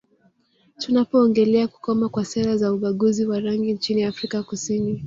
Tunapoongelea 0.77 1.67
kukoma 1.67 2.09
kwa 2.09 2.25
sera 2.25 2.57
za 2.57 2.73
ubaguzi 2.73 3.25
wa 3.25 3.39
rangi 3.39 3.73
nchini 3.73 4.03
Afrika 4.03 4.43
Kusini 4.43 4.99